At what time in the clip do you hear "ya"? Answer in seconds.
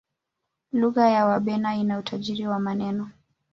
1.09-1.25